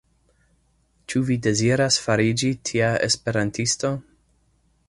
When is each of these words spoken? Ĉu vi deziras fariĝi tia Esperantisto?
Ĉu 1.13 1.21
vi 1.27 1.37
deziras 1.49 1.99
fariĝi 2.07 2.51
tia 2.71 2.91
Esperantisto? 3.11 3.97